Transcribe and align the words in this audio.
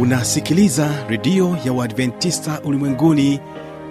unasikiliza 0.00 0.90
redio 1.08 1.56
ya 1.64 1.72
uadventista 1.72 2.60
ulimwenguni 2.64 3.40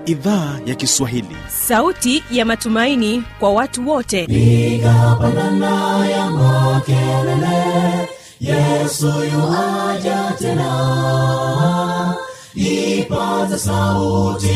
idhaa 0.05 0.59
ya 0.65 0.75
kiswahili. 0.75 1.37
Sauti 1.47 2.23
ya 2.31 2.45
matumaini 2.45 3.23
kwa 3.39 3.51
watu 3.53 3.89
wote. 3.89 4.23
Igapanana 4.23 6.07
ya 6.09 6.29
makelele 6.31 8.09
yesu 8.39 9.07
yuaja 9.33 10.33
tena. 10.39 12.15
Ipaza 12.55 13.57
sauti 13.57 14.49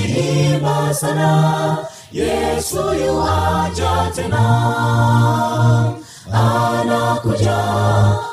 imba 0.54 0.94
sana 0.94 1.78
yesu 2.12 2.78
yuaja 2.78 4.12
tena. 4.16 4.44
Anakuja 6.34 7.58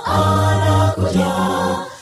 anakuja 0.05 1.40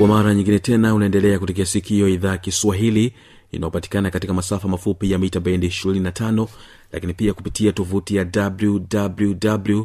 kwa 0.00 0.08
mara 0.08 0.34
nyingine 0.34 0.58
tena 0.58 0.94
unaendelea 0.94 1.38
kutekea 1.38 1.66
sikio 1.66 2.08
idhaa 2.08 2.36
kiswahili 2.36 3.12
inayopatikana 3.52 4.10
katika 4.10 4.34
masafa 4.34 4.68
mafupi 4.68 5.10
ya 5.10 5.18
mita 5.18 5.40
bendi 5.40 5.66
25 5.66 6.46
lakini 6.92 7.14
pia 7.14 7.34
kupitia 7.34 7.72
tovuti 7.72 8.16
ya 8.16 8.26
www 8.36 9.82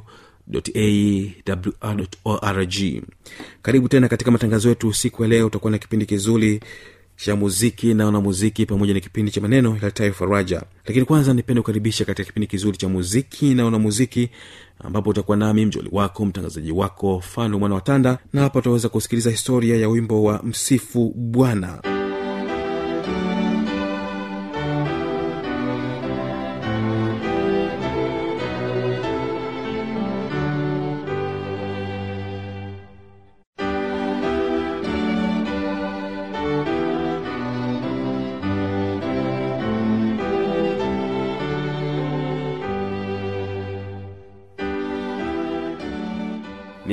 awr.org 1.55 2.75
karibu 3.61 3.89
tena 3.89 4.07
katika 4.07 4.31
matangazo 4.31 4.69
yetu 4.69 4.87
usiku 4.87 5.23
ya 5.23 5.29
leo 5.29 5.47
utakuwa 5.47 5.71
na 5.71 5.77
kipindi 5.77 6.05
kizuri 6.05 6.59
cha 7.15 7.35
muziki 7.35 7.93
na 7.93 8.05
wanamuziki 8.05 8.65
pamoja 8.65 8.93
na 8.93 8.99
kipindi 8.99 9.31
cha 9.31 9.41
maneno 9.41 9.69
yaletayo 9.75 10.13
faraja 10.13 10.61
lakini 10.85 11.05
kwanza 11.05 11.33
nipende 11.33 11.61
kukaribisha 11.61 12.05
katika 12.05 12.25
kipindi 12.27 12.47
kizuri 12.47 12.77
cha 12.77 12.89
muziki 12.89 13.53
na 13.53 13.65
wanamuziki 13.65 14.29
ambapo 14.79 15.09
utakuwa 15.09 15.37
nami 15.37 15.65
mjoli 15.65 15.89
wako 15.91 16.25
mtangazaji 16.25 16.71
wako 16.71 17.19
fano 17.21 17.59
mwana 17.59 17.75
watanda 17.75 18.17
na 18.33 18.41
hapa 18.41 18.59
utaweza 18.59 18.89
kusikiliza 18.89 19.29
historia 19.31 19.75
ya 19.77 19.89
wimbo 19.89 20.23
wa 20.23 20.43
msifu 20.43 21.13
bwana 21.15 21.81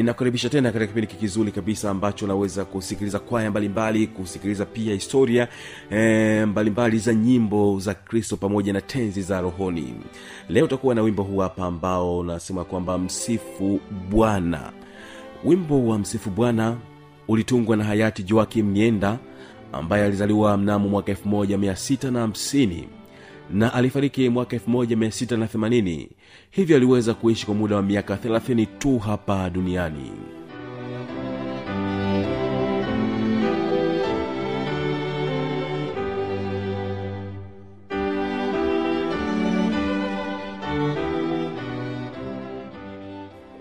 ninakukaribisha 0.03 0.49
tena 0.49 0.73
katika 0.73 0.87
kipindi 0.87 1.07
kizuri 1.07 1.53
kabisa 1.53 1.91
ambacho 1.91 2.25
unaweza 2.25 2.65
kusikiliza 2.65 3.19
kwaya 3.19 3.51
mbalimbali 3.51 4.07
kusikiliza 4.07 4.67
pia 4.67 4.95
historia 4.95 5.49
e, 5.91 6.45
mbalimbali 6.47 6.99
za 6.99 7.15
nyimbo 7.15 7.79
za 7.81 7.95
kristo 7.95 8.37
pamoja 8.37 8.73
na 8.73 8.81
tenzi 8.81 9.23
za 9.23 9.41
rohoni. 9.41 9.95
Leo 10.49 10.65
utakuwa 10.65 10.95
na 10.95 11.03
wimbo 11.03 11.23
huu 11.23 11.39
hapa 11.39 11.65
ambao 11.67 12.19
unasema 12.19 12.65
kwamba 12.65 12.99
msifu 12.99 13.81
bwana. 14.11 14.73
Wimbo 15.45 15.87
wa 15.87 15.99
msifu 15.99 16.31
bwana 16.31 16.77
ulitungwa 17.29 17.77
na 17.77 17.85
hayati 17.85 18.23
joakim 18.23 18.67
mienda 18.67 19.19
ambaye 19.73 20.05
alizaliwa 20.05 20.57
mnamo 20.57 20.89
mwaka 20.89 21.13
1650 21.13 22.85
na 23.53 23.73
alifariki 23.75 24.29
mwaka 24.29 24.57
1680 24.57 26.09
hivyo 26.51 26.77
aliweza 26.77 27.15
kuishi 27.15 27.47
kwa 27.47 27.55
muda 27.55 27.77
wa 27.77 27.83
miaka 27.83 28.15
30 28.15 28.67
tu 28.79 28.99
hapa 28.99 29.51
duniani. 29.51 30.13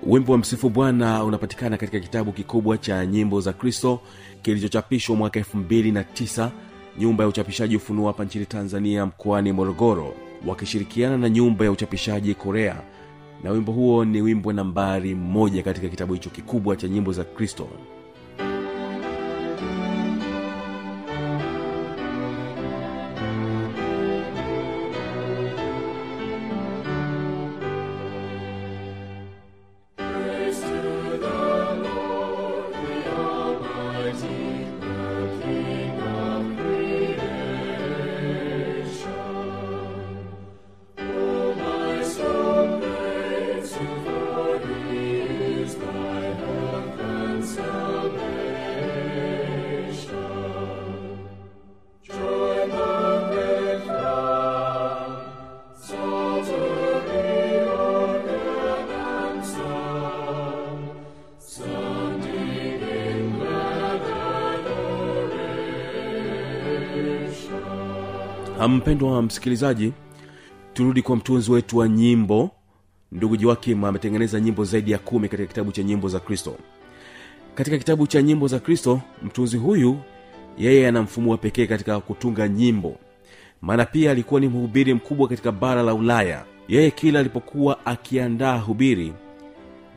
Wimbo 0.04 0.32
wa 0.32 0.38
msifu 0.38 0.70
bwana 0.70 1.24
unapatikana 1.24 1.78
katika 1.78 2.00
kitabu 2.00 2.32
kikubwa 2.32 2.78
cha 2.78 3.06
nyimbo 3.06 3.42
za 3.42 3.54
kristo 3.54 4.00
kilichochapishwa 4.42 5.16
mwaka 5.16 5.40
29 5.40 6.50
nyumba 7.00 7.24
ya 7.24 7.28
uchapishaji 7.30 7.76
ufunuo 7.76 8.08
hapa 8.08 8.26
nchini 8.26 8.46
tanzania 8.46 9.06
mkoani 9.06 9.52
morogoro 9.52 10.14
wakishirikiana 10.48 11.18
na 11.18 11.30
nyumba 11.30 11.66
ya 11.66 11.72
uchapishaji 11.72 12.34
korea. 12.36 12.76
Na 13.44 13.52
wimbo 13.52 13.72
huo 13.72 14.06
ni 14.06 14.22
wimbo 14.22 14.54
nambari 14.54 15.16
moja 15.16 15.64
katika 15.64 15.90
kitabu 15.90 16.14
hicho 16.14 16.30
kikubwa 16.30 16.76
cha 16.76 16.88
nyimbo 16.88 17.12
za 17.12 17.24
kristo 17.24 17.68
mpendwa 68.68 69.12
wa 69.12 69.22
msikilizaji 69.22 69.94
turudi 70.74 71.02
kwa 71.02 71.16
mtunzi 71.16 71.52
wetu 71.52 71.78
wa 71.78 71.88
nyimbo. 71.88 72.52
Ndugu 73.12 73.38
joakim 73.38 73.84
ametengeneza 73.86 74.40
nyimbo 74.40 74.64
zaidi 74.66 74.92
ya 74.92 74.98
kumi 74.98 75.30
katika 75.30 75.48
kitabu 75.48 75.72
cha 75.72 75.84
nyimbo 75.84 76.08
za 76.10 76.20
kristo. 76.20 76.56
Katika 77.56 77.78
kitabu 77.78 78.08
cha 78.08 78.22
nyimbo 78.22 78.48
za 78.48 78.60
kristo 78.60 79.02
mtunzi 79.24 79.58
huyu 79.58 79.98
yeye 80.58 80.88
ana 80.88 81.02
mfumo 81.02 81.32
wa 81.32 81.38
pekee 81.38 81.66
katika 81.68 82.00
kutunga 82.00 82.48
nyimbo. 82.48 82.96
Maana 83.62 83.86
pia 83.86 84.12
alikuwa 84.12 84.40
ni 84.42 84.48
mhubiri 84.48 84.94
mkubwa 84.94 85.28
katika 85.28 85.52
bara 85.52 85.84
la 85.84 85.94
ulaya. 85.94 86.46
Yeye 86.68 86.92
kila 86.92 87.20
alipokuwa 87.20 87.86
akiandaa 87.86 88.58
hubiri 88.58 89.14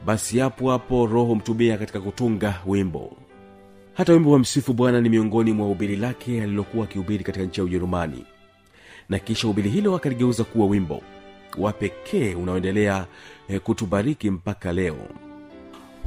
basi 0.07 0.38
hapo 0.38 0.71
hapo 0.71 1.06
roho 1.06 1.35
mtumia 1.35 1.79
katika 1.79 2.00
kutunga 2.00 2.61
wimbo. 2.67 3.17
Hata 3.94 4.12
wimbo 4.12 4.31
wa 4.31 4.38
msifu 4.38 4.73
bwana 4.73 5.00
ni 5.00 5.09
miongoni 5.09 5.53
mwa 5.53 5.67
hubiri 5.67 5.97
lake 5.97 6.43
alilokuwa 6.43 6.85
akihubiri 6.85 7.25
katika 7.25 7.44
nchi 7.44 7.61
ya 7.61 7.65
ujerumani 7.65 8.25
na 9.09 9.19
kisha 9.19 9.47
hubiri 9.49 9.71
hilo 9.71 9.97
akaligeuza 9.97 10.45
kuwa 10.45 10.67
wimbo 10.67 11.03
wa 11.59 11.73
pekee 11.73 12.35
unaoendelea 12.35 13.06
eh, 13.49 13.61
kutubariki 13.61 14.31
mpaka 14.31 14.73
leo. 14.73 14.97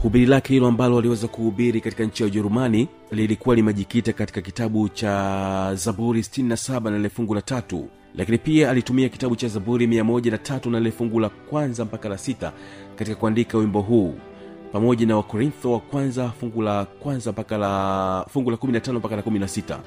Hubiri 0.01 0.25
lake 0.25 0.53
hilo 0.53 0.67
ambalo 0.67 0.97
aliweza 0.99 1.27
kuhubiri 1.27 1.81
katika 1.81 2.03
nchi 2.03 2.23
ya 2.23 2.27
ujerumani 2.27 2.87
lilikuwa 3.11 3.55
limejikita 3.55 4.13
katika 4.13 4.41
kitabu 4.41 4.89
cha 4.89 5.71
zaburi 5.75 6.21
67 6.21 6.83
na 6.83 6.97
lile 6.97 7.09
la 7.35 7.41
tatu. 7.41 7.87
Lakini 8.15 8.37
pia 8.37 8.69
alitumia 8.69 9.09
kitabu 9.09 9.35
cha 9.35 9.47
zaburi 9.47 9.87
13 9.87 10.69
na 10.69 10.79
lile 10.79 10.91
fungu 10.91 11.19
la 11.19 11.29
kwanza 11.29 11.85
mpaka 11.85 12.09
la 12.09 12.17
sita 12.17 12.51
katika 12.95 13.15
kuandika 13.17 13.57
wimbo 13.57 13.81
huu. 13.81 14.15
Pamoja 14.71 15.05
na 15.05 15.15
wakorintho 15.15 15.71
wa 15.71 15.79
kwanza 15.79 16.29
fungu 16.29 16.61
la 16.61 16.85
kwanza 16.85 17.31
mpaka 17.31 17.57
la 17.57 18.25
fungu 18.29 18.51
la 18.51 18.57
15 18.57 18.93
mpaka 18.93 19.15
la 19.15 19.21
16 19.21 19.79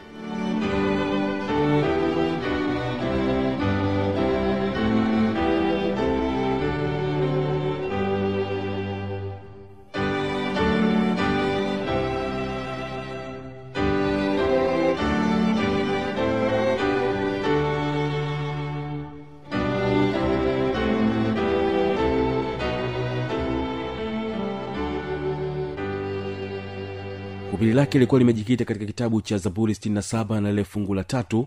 lake 27.91 27.99
ilikuwa 27.99 28.19
limejikita 28.19 28.65
katika 28.65 28.87
kitabu 28.87 29.23
cha 29.23 29.39
zaburi 29.39 29.73
67 29.75 30.41
na 30.41 30.51
lile 30.51 30.65
fungu 30.65 30.95
la 30.95 31.05
tatu. 31.05 31.47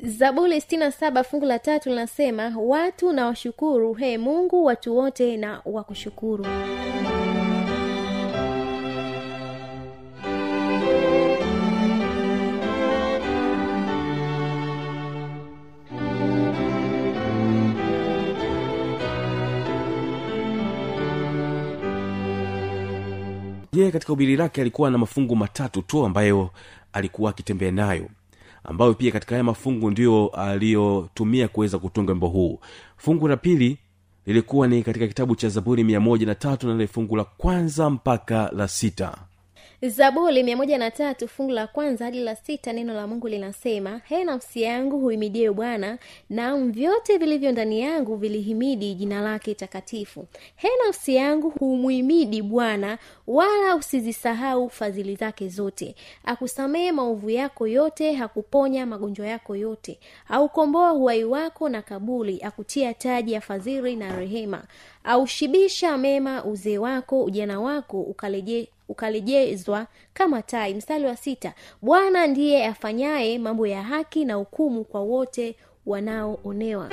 Zaburi 0.00 0.60
sitini 0.60 0.80
na 0.80 0.90
saba 0.92 1.24
fungu 1.24 1.46
la 1.46 1.58
tatu 1.58 1.88
linasema 1.88 2.54
watu 2.58 3.12
na 3.12 3.26
washukuru 3.26 3.94
he 3.94 4.18
mungu 4.18 4.64
watu 4.64 4.96
wote 4.96 5.36
na 5.36 5.60
wakushukuru 5.64 6.46
yeye 23.82 23.92
katika 23.92 24.12
ubiri 24.12 24.36
lake 24.36 24.60
alikuwa 24.60 24.90
na 24.90 24.98
mafungu 24.98 25.36
matatu 25.36 25.82
tu 25.82 26.04
ambayo 26.06 26.50
alikuwa 26.92 27.30
akitembea 27.30 27.70
nayo 27.70 28.08
ambayo 28.64 28.94
pia 28.94 29.12
katika 29.12 29.34
haya 29.34 29.44
mafungu 29.44 29.90
ndiyo 29.90 30.28
aliyotumia 30.28 31.48
kuweza 31.48 31.78
kutunga 31.78 32.12
wimbo 32.12 32.28
huu. 32.28 32.60
Fungu 32.96 33.28
la 33.28 33.36
pili 33.36 33.78
lilikuwa 34.26 34.68
ni 34.68 34.82
katika 34.82 35.06
kitabu 35.06 35.36
cha 35.36 35.48
zaburi 35.48 35.84
mia 35.84 36.00
moja 36.00 36.26
na 36.26 36.34
tatu 36.34 36.66
na 36.66 36.72
lile 36.72 36.86
fungu 36.86 37.16
la 37.16 37.24
kwanza 37.24 37.90
mpaka 37.90 38.50
la 38.56 38.68
sita 38.68 39.16
zaburi 39.88 40.42
mia 40.42 40.56
moja 40.56 40.78
na 40.78 40.90
tatu 40.90 41.28
fungu 41.28 41.50
la 41.52 41.66
kwanza 41.66 42.04
hadi 42.04 42.20
la 42.20 42.36
sita 42.36 42.72
neno 42.72 42.94
la 42.94 43.06
mungu 43.06 43.28
linasema 43.28 44.00
he 44.04 44.24
nafsi 44.24 44.62
yangu 44.62 44.98
huimidie 44.98 45.50
bwana 45.50 45.98
naam 46.30 46.72
vyote 46.72 47.16
vilivyo 47.18 47.52
ndani 47.52 47.80
yangu 47.80 48.16
vilihimidi 48.16 48.94
jina 48.94 49.20
lake 49.20 49.54
takatifu. 49.54 50.26
He 50.56 50.68
nafsi 50.86 51.14
yangu 51.14 51.50
humwimidi 51.50 52.42
bwana 52.42 52.98
wala 53.26 53.76
usizisahau 53.76 54.70
fadhili 54.70 55.16
zake 55.16 55.48
zote. 55.48 55.94
Akusamehe 56.24 56.92
maovu 56.92 57.30
yako 57.30 57.66
yote 57.66 58.12
hakuponya 58.12 58.86
magonjwa 58.86 59.26
yako 59.26 59.56
yote. 59.56 59.98
Aukomboa 60.28 60.92
uhai 60.92 61.24
wako 61.24 61.68
na 61.68 61.82
kabuli 61.82 62.40
akutia 62.42 62.94
taji 62.94 63.32
ya 63.32 63.40
fadhili 63.40 63.96
na 63.96 64.16
rehema 64.16 64.64
aushibisha 65.04 65.98
mema 65.98 66.44
uzee 66.44 66.78
wako 66.78 67.24
ujana 67.24 67.60
wako 67.60 68.00
ukaleje 68.00 68.68
ukalejezwa 68.88 69.86
kama 70.14 70.42
tai. 70.42 70.74
Mstari 70.74 71.04
wa 71.04 71.16
sita 71.16 71.52
bwana 71.82 72.26
ndiye 72.26 72.66
afanyaye 72.66 73.38
mambo 73.38 73.66
ya 73.66 73.82
haki 73.82 74.24
na 74.24 74.34
hukumu 74.34 74.84
kwa 74.84 75.00
wote 75.00 75.56
wanaoonewa 75.86 76.88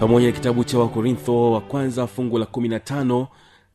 pamoja 0.00 0.26
na 0.26 0.32
kitabu 0.32 0.64
cha 0.64 0.78
wakorintho 0.78 1.52
wa 1.52 1.60
kwanza 1.60 2.06
fungu 2.06 2.38
la 2.38 2.46
kumi 2.46 2.80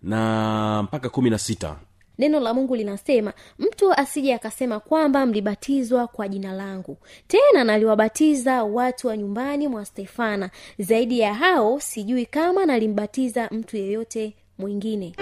na 0.03 0.83
mpaka 0.83 1.09
kumi 1.09 1.29
na 1.29 1.37
sita. 1.37 1.75
Neno 2.17 2.39
la 2.39 2.53
mungu 2.53 2.75
linasema 2.75 3.33
mtu 3.59 3.93
asije 3.93 4.33
akasema 4.33 4.79
kwamba 4.79 5.25
mlibatizwa 5.25 6.07
kwa 6.07 6.27
jina 6.27 6.53
langu. 6.53 6.97
Tena 7.27 7.63
naliwabatiza 7.63 8.63
watu 8.63 9.07
wa 9.07 9.17
nyumbani 9.17 9.67
mwa 9.67 9.85
stefana. 9.85 10.49
Zaidi 10.79 11.19
ya 11.19 11.33
hao 11.33 11.79
sijui 11.79 12.25
kama 12.25 12.65
nalimbatiza 12.65 13.49
mtu 13.51 13.77
yeyote 13.77 14.35
mwingine. 14.57 15.15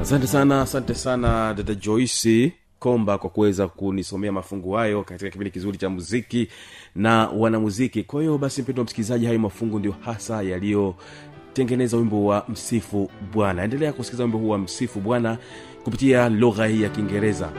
Asante 0.00 0.26
sana 0.26 0.60
asante 0.62 0.94
sana 0.94 1.54
dada 1.54 1.74
joyce 1.74 2.52
komba 2.78 3.18
kwa 3.18 3.30
kuweza 3.30 3.68
kunisomea 3.68 4.32
mafungu 4.32 4.72
hayo 4.72 5.02
katika 5.02 5.30
kipindi 5.30 5.50
kizuri 5.50 5.78
cha 5.78 5.88
muziki 5.90 6.48
na 6.94 7.28
wanamuziki. 7.28 8.02
Kwa 8.02 8.20
hiyo 8.20 8.38
basi 8.38 8.62
mpendo 8.62 8.80
wa 8.80 8.84
msikilizaji 8.84 9.26
hayo 9.26 9.38
mafungu 9.38 9.78
ndio 9.78 9.94
hasa 10.00 10.42
yaliyotengeneza 10.42 11.96
wimbo 11.96 12.24
wa 12.24 12.44
msifu 12.48 13.10
bwana. 13.32 13.62
Endelea 13.64 13.92
kusikiliza 13.92 14.24
wimbo 14.24 14.38
huu 14.38 14.48
wa 14.48 14.58
msifu 14.58 15.00
bwana 15.00 15.38
kupitia 15.84 16.28
lugha 16.28 16.66
hii 16.66 16.82
ya 16.82 16.88
kiingereza 16.88 17.52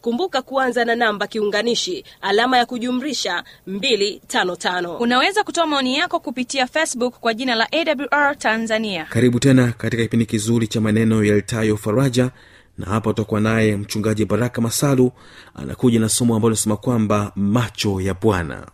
kumbuka 0.00 0.42
kuanza 0.42 0.84
na 0.84 0.94
namba 0.94 1.26
kiunganishi 1.26 2.04
alama 2.20 2.58
ya 2.58 2.66
kujumrisha 2.66 3.44
255 3.68 4.96
unaweza 5.00 5.44
kutoa 5.44 5.66
maoni 5.66 5.96
yako 5.98 6.20
kupitia 6.20 6.66
facebook 6.66 7.14
kwa 7.20 7.34
jina 7.34 7.54
la 7.54 7.68
awr 7.72 8.38
tanzania. 8.38 9.04
Karibu 9.04 9.40
tena 9.40 9.72
katika 9.72 10.02
kipindi 10.02 10.26
kizuri 10.26 10.66
cha 10.66 10.80
maneno 10.80 11.24
yaletayo 11.24 11.76
faraja 11.76 12.30
na 12.78 12.86
hapa 12.86 13.10
utakuwa 13.10 13.40
naye 13.40 13.76
mchungaji 13.76 14.24
baraka 14.24 14.60
masalu 14.60 15.12
anakuja 15.54 16.00
na 16.00 16.08
somo 16.08 16.36
ambalo 16.36 16.50
linasema 16.50 16.76
kwamba 16.76 17.32
macho 17.36 18.00
ya 18.00 18.14
bwana 18.14 18.66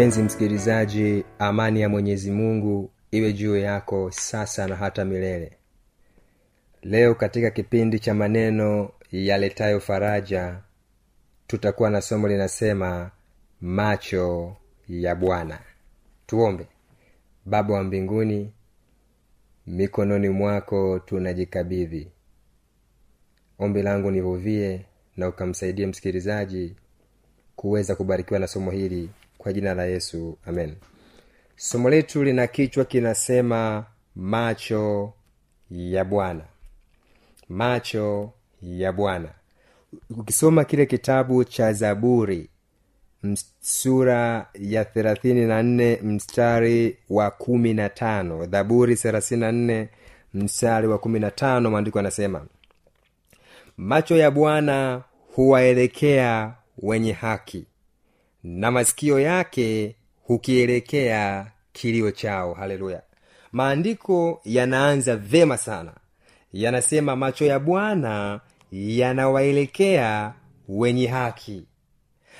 mpenzi 0.00 0.22
msikilizaji 0.22 1.24
amani 1.38 1.80
ya 1.80 1.88
mwenyezi 1.88 2.30
mungu 2.30 2.90
iwe 3.10 3.32
juu 3.32 3.56
yako 3.56 4.10
sasa 4.10 4.66
na 4.66 4.76
hata 4.76 5.04
milele. 5.04 5.52
Leo 6.82 7.14
katika 7.14 7.50
kipindi 7.50 7.98
cha 7.98 8.14
maneno 8.14 8.90
yaletayo 9.12 9.80
faraja 9.80 10.58
tutakuwa 11.46 11.90
na 11.90 12.00
somo 12.02 12.28
linasema 12.28 13.10
macho 13.60 14.56
ya 14.88 15.14
bwana. 15.14 15.58
Tuombe. 16.26 16.66
Baba 17.44 17.74
wa 17.74 17.82
mbinguni 17.82 18.52
mikononi 19.66 20.28
mwako 20.28 20.98
tunajikabidhi. 20.98 22.08
Ombi 23.58 23.82
langu 23.82 24.10
nivuvie 24.10 24.84
na 25.16 25.28
ukamsaidie 25.28 25.86
msikilizaji 25.86 26.76
kuweza 27.56 27.96
kubarikiwa 27.96 28.40
na 28.40 28.46
somo 28.46 28.70
hili 28.70 29.10
kwa 29.42 29.52
jina 29.52 29.74
la 29.74 29.84
yesu 29.84 30.38
amen. 30.46 30.74
Somo 31.56 31.90
letu 31.90 32.24
lina 32.24 32.46
kichwa 32.46 32.84
kinasema 32.84 33.84
macho 34.16 35.12
ya 35.70 36.04
bwana. 36.04 36.44
Macho 37.48 38.32
ya 38.62 38.92
bwana. 38.92 39.28
Ukisoma 40.10 40.64
kile 40.64 40.86
kitabu 40.86 41.44
cha 41.44 41.72
zaburi 41.72 42.48
sura 43.60 44.48
ya 44.54 44.84
thelathini 44.84 45.46
na 45.46 45.62
nne 45.62 45.98
mstari 46.02 46.96
wa 47.10 47.30
kumi 47.30 47.74
na 47.74 47.88
tano. 47.88 48.46
Zaburi 48.46 48.96
thelathini 48.96 49.40
na 49.40 49.52
nne 49.52 49.88
mstari 50.34 50.86
wa 50.88 50.98
kumi 50.98 51.18
na 51.20 51.30
tano 51.30 51.70
maandiko 51.70 51.98
anasema 51.98 52.46
macho 53.76 54.16
ya 54.16 54.30
bwana 54.30 55.02
huwaelekea 55.34 56.54
wenye 56.78 57.12
haki 57.12 57.66
na 58.44 58.70
masikio 58.70 59.20
yake 59.20 59.96
hukielekea 60.22 61.46
kilio 61.72 62.10
chao. 62.10 62.54
Haleluya. 62.54 63.02
Maandiko 63.52 64.40
yanaanza 64.44 65.16
vema 65.16 65.56
sana. 65.56 65.92
Yanasema 66.52 67.16
macho 67.16 67.44
ya 67.44 67.58
bwana 67.58 68.40
yanawaelekea 68.72 70.34
wenye 70.68 71.06
haki. 71.06 71.64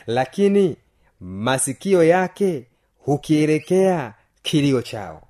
Lakini 0.07 0.77
masikio 1.21 2.05
yake 2.05 2.67
hukielekea 2.99 4.15
kilio 4.43 4.83
chao. 4.83 5.29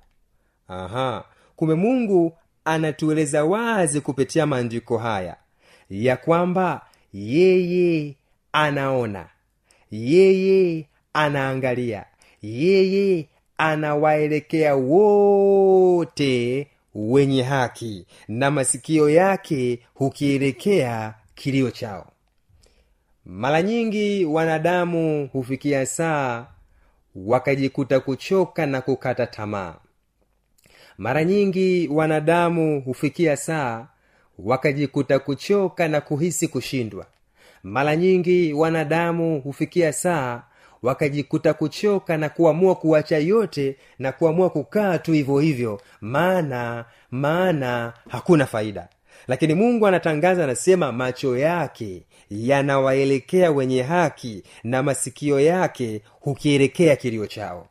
Aha. 0.67 1.23
Kumbe 1.55 1.75
mungu 1.75 2.37
anatueleza 2.65 3.43
wazi 3.45 4.01
kupitia 4.01 4.45
maandiko 4.45 4.97
haya 4.97 5.35
ya 5.89 6.17
kwamba 6.17 6.81
yeye 7.13 8.15
anaona 8.51 9.29
yeye 9.91 10.85
anaangalia. 11.13 12.05
Yeye 12.41 13.27
anawaelekea 13.57 14.75
wote 14.75 16.67
wenye 16.95 17.43
haki 17.43 18.05
na 18.27 18.51
masikio 18.51 19.09
yake 19.09 19.79
hukielekea 19.93 21.13
kilio 21.35 21.71
chao. 21.71 22.07
Mara 23.25 23.61
nyingi 23.61 24.25
wanadamu 24.25 25.29
hufikia 25.33 25.85
saa 25.85 26.47
wakajikuta 27.15 27.99
kuchoka 27.99 28.65
na 28.65 28.81
kukata 28.81 29.27
tamaa. 29.27 29.75
Mara 30.97 31.23
nyingi 31.23 31.87
wanadamu 31.87 32.81
hufikia 32.81 33.37
saa 33.37 33.87
wakajikuta 34.39 35.19
kuchoka 35.19 35.87
na 35.87 36.01
kuhisi 36.01 36.47
kushindwa 36.47 37.05
mara 37.63 37.95
nyingi 37.95 38.53
wanadamu 38.53 39.39
hufikia 39.41 39.93
saa 39.93 40.43
wakajikuta 40.83 41.53
kuchoka 41.53 42.17
na 42.17 42.29
kuamua 42.29 42.75
kuacha 42.75 43.17
yote 43.17 43.75
na 43.99 44.11
kuamua 44.11 44.49
kukaa 44.49 44.97
tu 44.97 45.11
hivyo 45.11 45.39
hivyo. 45.39 45.81
Maana 46.01 46.85
maana 47.11 47.93
hakuna 48.09 48.45
faida. 48.45 48.87
Lakini 49.27 49.53
mungu 49.53 49.87
anatangaza 49.87 50.43
anasema 50.43 50.91
macho 50.91 51.37
yake 51.37 52.03
yanawaelekea 52.29 53.51
wenye 53.51 53.81
haki 53.83 54.43
na 54.63 54.83
masikio 54.83 55.39
yake 55.39 56.01
hukielekea 56.19 56.95
kilio 56.95 57.27
chao. 57.27 57.67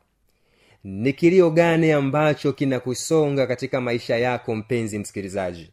Ni 0.83 1.13
kilio 1.13 1.49
gani 1.49 1.91
ambacho 1.91 2.53
kinakusonga 2.53 3.47
katika 3.47 3.81
maisha 3.81 4.17
yako 4.17 4.55
mpenzi 4.55 4.99
msikilizaji? 4.99 5.71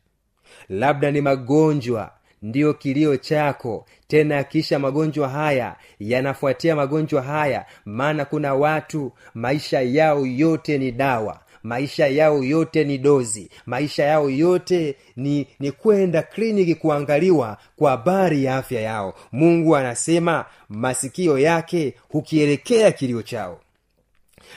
Labda 0.68 1.10
ni 1.10 1.20
magonjwa 1.20 2.12
ndiyo 2.42 2.74
kilio 2.74 3.16
chako. 3.16 3.86
Tena 4.08 4.44
kisha 4.44 4.78
magonjwa 4.78 5.28
haya 5.28 5.76
yanafuatia 6.00 6.76
magonjwa 6.76 7.22
haya 7.22 7.66
maana 7.84 8.24
kuna 8.24 8.54
watu 8.54 9.12
maisha 9.34 9.80
yao 9.80 10.26
yote 10.26 10.78
ni 10.78 10.92
dawa 10.92 11.40
maisha 11.62 12.06
yao 12.06 12.44
yote 12.44 12.84
ni 12.84 12.98
dozi 12.98 13.50
maisha 13.66 14.04
yao 14.04 14.30
yote 14.30 14.96
ni 15.16 15.46
ni 15.60 15.72
kwenda 15.72 16.22
kliniki 16.22 16.74
kuangaliwa 16.74 17.58
kwa 17.76 17.90
habari 17.90 18.44
ya 18.44 18.56
afya 18.56 18.80
yao. 18.80 19.14
Mungu 19.32 19.76
anasema 19.76 20.44
masikio 20.68 21.38
yake 21.38 21.94
hukielekea 22.08 22.92
kilio 22.92 23.22
chao. 23.22 23.60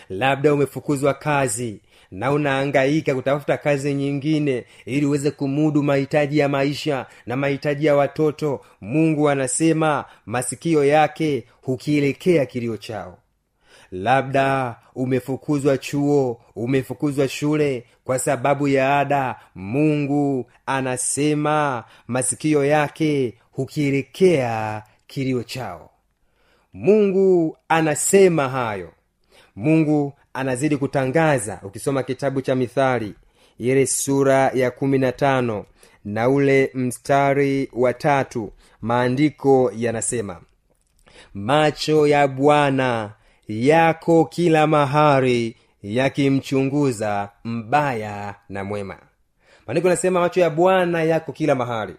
Labda 0.10 0.54
umefukuzwa 0.54 1.14
kazi 1.14 1.80
na 2.12 2.32
unaangaika 2.32 3.16
kutafuta 3.16 3.58
kazi 3.58 3.94
nyingine 3.94 4.66
ili 4.86 5.06
uweze 5.06 5.32
kumudu 5.32 5.84
mahitaji 5.84 6.38
ya 6.38 6.50
maisha 6.50 7.06
na 7.26 7.36
mahitaji 7.36 7.86
ya 7.86 7.96
watoto 7.96 8.62
mungu 8.82 9.30
anasema 9.30 10.06
masikio 10.26 10.86
yake 10.86 11.44
hukielekea 11.62 12.46
kilio 12.46 12.78
chao. 12.78 13.18
Labda 13.92 14.76
umefukuzwa 14.96 15.78
chuo 15.78 16.42
umefukuzwa 16.56 17.28
shule 17.28 17.84
kwa 18.04 18.20
sababu 18.20 18.68
ya 18.68 19.00
ada 19.00 19.36
mungu 19.56 20.52
anasema 20.66 21.84
masikio 22.08 22.66
yake 22.66 23.34
hukielekea 23.52 24.84
kilio 25.08 25.44
chao. 25.44 25.90
Mungu 26.74 27.58
anasema 27.70 28.50
hayo. 28.50 28.92
Mungu 29.56 30.14
anazidi 30.34 30.78
kutangaza 30.78 31.60
ukisoma 31.64 32.04
kitabu 32.04 32.42
cha 32.42 32.56
mithali 32.56 33.14
ile 33.60 33.88
sura 33.88 34.52
ya 34.54 34.72
kumi 34.72 34.98
na 34.98 35.12
tano 35.12 35.66
na 36.06 36.30
ule 36.30 36.72
mstari 36.74 37.70
wa 37.74 37.94
tatu 37.94 38.52
maandiko 38.82 39.72
yanasema 39.76 40.42
macho 41.34 42.08
ya 42.08 42.28
bwana 42.28 43.12
yako 43.48 44.26
kila 44.26 44.68
mahari 44.68 45.56
yakimchunguza 45.84 47.30
mbaya 47.44 48.36
na 48.50 48.64
mwema. 48.64 48.98
Maandiko 49.68 49.88
yanasema 49.88 50.20
macho 50.20 50.40
ya 50.42 50.50
bwana 50.50 51.04
yako 51.04 51.32
kila 51.32 51.56
mahari 51.56 51.96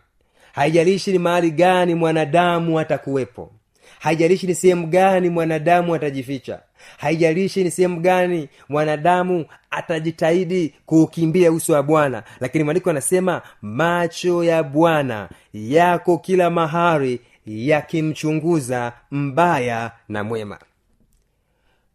haijalishi 0.53 1.13
ni 1.13 1.19
mahali 1.19 1.51
gani 1.51 1.95
mwanadamu 1.95 2.79
atakuwepo 2.81 3.53
haijalishi 3.99 4.47
ni 4.47 4.55
sehemu 4.55 4.87
gani 4.87 5.29
mwanadamu 5.29 5.95
atajificha. 5.95 6.61
Haijalishi 6.99 7.65
ni 7.65 7.71
sehemu 7.71 8.01
gani 8.01 8.49
mwanadamu 8.69 9.45
atajitahidi 9.71 10.75
kuukimbia 10.87 11.53
uso 11.53 11.73
wa 11.73 11.83
bwana. 11.83 12.23
Lakini 12.41 12.65
maandiko 12.65 12.91
anasema 12.91 13.43
macho 13.63 14.45
ya 14.45 14.63
bwana 14.63 15.29
yako 15.53 16.19
kila 16.19 16.51
mahari 16.51 17.21
yakimchunguza 17.47 18.93
mbaya 19.11 19.93
na 20.09 20.25
mwema. 20.25 20.59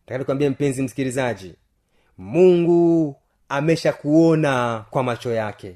Taka 0.06 0.36
mpenzi 0.36 0.82
msikilizaji 0.82 1.54
mungu 2.18 3.16
ameshakuona 3.50 4.86
kwa 4.90 5.04
macho 5.04 5.34
yake. 5.34 5.76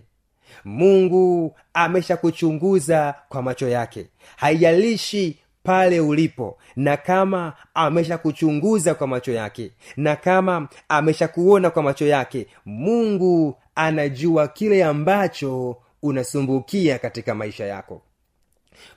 Mungu 0.66 1.56
ameshakuchunguza 1.74 3.16
kwa 3.30 3.42
macho 3.42 3.68
yake. 3.70 4.06
Haijalishi 4.36 5.38
pale 5.64 6.00
ulipo 6.00 6.58
na 6.76 6.98
kama 6.98 7.54
ameshakuchunguza 7.74 8.96
kwa 8.96 9.08
macho 9.08 9.32
yake 9.32 9.72
na 9.98 10.16
kama 10.16 10.68
ameshakuona 10.90 11.70
kwa 11.70 11.84
macho 11.84 12.06
yake 12.08 12.48
mungu 12.66 13.56
anajua 13.76 14.48
kile 14.48 14.84
ambacho 14.84 15.78
unasumbukia 16.02 17.00
katika 17.00 17.36
maisha 17.36 17.66
yako. 17.66 18.02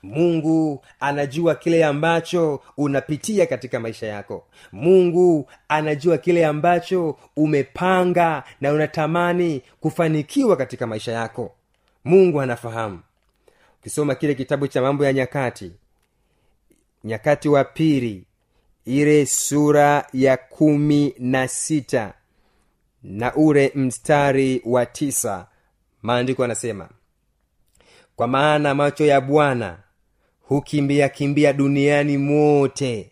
Mungu 0.03 0.85
anajua 0.99 1.55
kile 1.55 1.85
ambacho 1.85 2.61
unapitia 2.77 3.45
katika 3.45 3.79
maisha 3.79 4.07
yako. 4.07 4.47
Mungu 4.71 5.49
anajua 5.67 6.17
kile 6.17 6.45
ambacho 6.45 7.17
umepanga 7.35 8.43
na 8.61 8.71
unatamani 8.73 9.61
kufanikiwa 9.79 10.57
katika 10.57 10.87
maisha 10.87 11.11
yako. 11.11 11.51
Mungu 12.05 12.41
anafahamu. 12.41 12.99
Ukisoma 13.79 14.15
kile 14.15 14.35
kitabu 14.35 14.67
cha 14.67 14.81
mambo 14.81 15.05
ya 15.05 15.13
nyakati 15.13 15.71
nyakati 17.05 17.49
wa 17.49 17.63
pili 17.63 18.23
ile 18.85 19.25
sura 19.25 20.05
ya 20.13 20.37
kumi 20.37 21.13
na 21.19 21.47
sita 21.47 22.13
na 23.03 23.35
ule 23.35 23.71
mstari 23.75 24.61
wa 24.65 24.85
tisa 24.85 25.47
maandiko 26.01 26.43
anasema 26.43 26.89
kwa 28.15 28.27
maana 28.27 28.75
macho 28.75 29.05
ya 29.05 29.21
bwana 29.21 29.77
hukimbia 30.41 31.09
kimbia 31.09 31.53
duniani 31.53 32.17
mote 32.17 33.11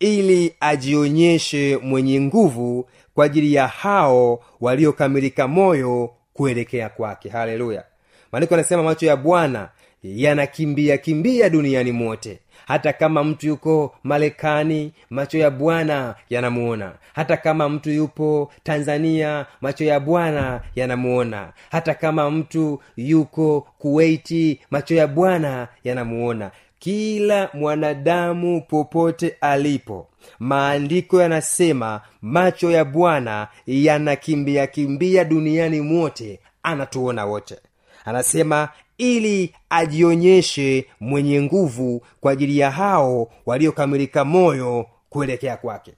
ili 0.00 0.54
ajionyeshe 0.60 1.76
mwenye 1.76 2.20
nguvu 2.20 2.88
kwa 3.14 3.24
ajili 3.24 3.54
ya 3.54 3.68
hao 3.68 4.44
waliokamilika 4.60 5.48
moyo 5.48 6.10
kuelekea 6.32 6.88
kwake. 6.88 7.28
Haleluya! 7.28 7.84
Maandiko 8.32 8.54
anasema 8.54 8.82
macho 8.82 9.06
ya 9.06 9.16
bwana 9.16 9.68
yanakimbia 10.02 10.98
kimbia 10.98 11.50
duniani 11.50 11.92
mote 11.92 12.38
hata 12.66 12.92
kama 12.92 13.24
mtu 13.24 13.46
yuko 13.46 13.94
marekani 14.04 14.92
macho 15.10 15.38
ya 15.38 15.50
bwana 15.50 16.14
yanamuona. 16.30 16.92
Hata 17.14 17.36
kama 17.36 17.68
mtu 17.68 17.90
yupo 17.90 18.52
tanzania 18.62 19.46
macho 19.60 19.84
ya 19.84 20.00
bwana 20.00 20.60
yanamuona. 20.74 21.52
Hata 21.70 21.94
kama 21.94 22.30
mtu 22.30 22.80
yuko 22.96 23.66
kuweiti 23.78 24.60
macho 24.70 24.94
ya 24.94 25.06
bwana 25.06 25.68
yanamuona. 25.84 26.50
Kila 26.78 27.48
mwanadamu 27.54 28.60
popote 28.60 29.36
alipo 29.40 30.08
maandiko 30.38 31.22
yanasema 31.22 32.00
macho 32.22 32.70
ya 32.70 32.84
bwana 32.84 33.48
yanakimbia 33.66 34.66
kimbia 34.66 35.24
duniani 35.24 35.80
mwote 35.80 36.40
anatuona 36.62 37.24
wote. 37.24 37.56
Anasema 38.04 38.68
ili 38.98 39.54
ajionyeshe 39.70 40.86
mwenye 41.00 41.42
nguvu 41.42 42.04
kwa 42.20 42.32
ajili 42.32 42.58
ya 42.58 42.70
hao 42.70 43.32
waliokamilika 43.46 44.24
moyo 44.24 44.86
kuelekea 45.10 45.56
kwake. 45.56 45.94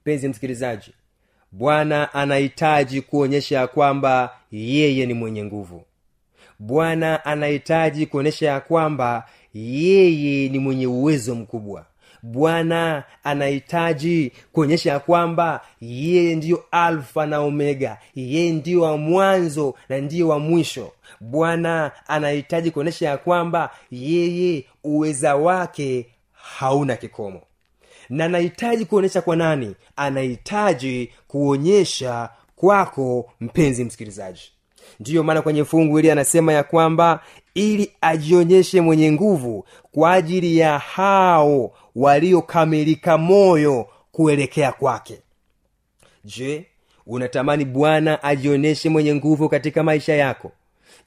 Mpenzi 0.00 0.28
msikilizaji 0.28 0.90
bwana 1.52 2.14
anahitaji 2.14 3.00
kuonyesha 3.02 3.58
ya 3.58 3.66
kwamba 3.66 4.36
yeye 4.50 5.06
ni 5.06 5.14
mwenye 5.14 5.44
nguvu. 5.44 5.84
Bwana 6.58 7.24
anahitaji 7.24 8.06
kuonyesha 8.06 8.46
ya 8.46 8.60
kwamba 8.60 9.28
yeye 9.54 10.48
ni 10.48 10.58
mwenye 10.58 10.86
uwezo 10.86 11.34
mkubwa 11.34 11.86
bwana 12.24 13.04
anahitaji 13.24 14.32
kuonyesha 14.52 14.90
ya 14.92 14.98
kwamba 15.00 15.60
yeye 15.80 16.34
ndiyo 16.36 16.64
alfa 16.70 17.26
na 17.26 17.40
omega 17.40 17.98
yeye 18.14 18.52
ndiyo 18.52 18.80
wa 18.80 18.96
mwanzo 18.96 19.74
na 19.88 19.98
ndiyo 20.00 20.28
wa 20.28 20.38
mwisho. 20.38 20.92
Bwana 21.20 21.90
anahitaji 22.06 22.70
kuonyesha 22.70 23.08
ya 23.08 23.18
kwamba 23.18 23.70
yeye 23.90 24.64
uweza 24.84 25.36
wake 25.36 26.06
hauna 26.32 26.96
kikomo. 26.96 27.40
Na 28.08 28.24
anahitaji 28.24 28.84
kuonyesha 28.84 29.20
kwa 29.22 29.36
nani? 29.36 29.74
Anahitaji 29.96 31.12
kuonyesha 31.28 32.28
kwako 32.56 33.30
mpenzi 33.40 33.84
msikilizaji. 33.84 34.42
Ndiyo 35.00 35.22
maana 35.22 35.42
kwenye 35.42 35.64
fungu 35.64 35.96
hili 35.96 36.10
anasema 36.10 36.52
ya 36.52 36.62
kwamba 36.62 37.20
ili 37.54 37.92
ajionyeshe 38.00 38.80
mwenye 38.80 39.12
nguvu 39.12 39.66
kwa 39.92 40.12
ajili 40.12 40.58
ya 40.58 40.78
hao 40.78 41.72
waliokamilika 41.96 43.18
moyo 43.18 43.86
kuelekea 44.12 44.72
kwake. 44.72 45.18
Je 46.24 46.66
unatamani 47.06 47.64
bwana 47.64 48.22
ajionyeshe 48.22 48.88
mwenye 48.88 49.14
nguvu 49.14 49.48
katika 49.48 49.82
maisha 49.82 50.14
yako? 50.14 50.52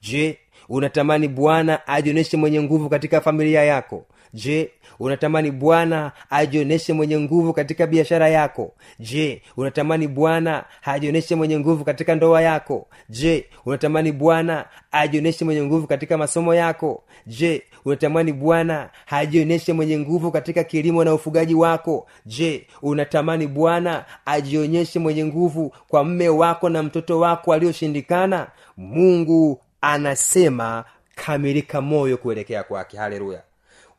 Je 0.01 0.37
unatamani 0.69 1.27
bwana 1.27 1.87
ajionyeshe 1.87 2.37
mwenye 2.37 2.61
nguvu 2.61 2.89
katika 2.89 3.21
familia 3.21 3.63
yako 3.63 4.05
je 4.37 4.71
unatamani 4.99 5.51
bwana 5.51 6.11
ajionyeshe 6.29 6.93
mwenye 6.93 7.19
nguvu 7.19 7.53
katika 7.53 7.87
biashara 7.87 8.29
yako? 8.29 8.73
Je 8.99 9.41
unatamani 9.57 10.07
bwana 10.07 10.65
ajionyeshe 10.83 11.35
mwenye 11.35 11.59
nguvu 11.59 11.83
katika 11.85 12.15
ndoa 12.15 12.41
yako? 12.41 12.87
Je 13.09 13.45
unatamani 13.65 14.11
bwana 14.11 14.65
ajionyeshe 14.91 15.45
mwenye 15.45 15.63
nguvu 15.63 15.87
katika 15.87 16.17
masomo 16.17 16.55
yako? 16.55 17.03
Je 17.27 17.63
unatamani 17.85 18.33
bwana 18.33 18.89
ajionyeshe 19.07 19.73
mwenye 19.73 19.99
nguvu 19.99 20.31
katika 20.31 20.63
kilimo 20.63 21.03
na 21.03 21.13
ufugaji 21.13 21.55
wako? 21.55 22.07
Je 22.25 22.67
unatamani 22.81 23.47
bwana 23.47 24.05
ajionyeshe 24.25 24.99
mwenye 24.99 25.25
nguvu 25.25 25.73
kwa 25.87 26.03
mme 26.03 26.29
wako 26.29 26.69
na 26.69 26.83
mtoto 26.83 27.19
wako 27.19 27.53
alioshindikana 27.53 28.47
mungu 28.77 29.61
anasema 29.81 30.85
kamilika 31.15 31.81
moyo 31.81 32.17
kuelekea 32.17 32.63
kwake. 32.63 32.97
Haleluya 32.97 33.41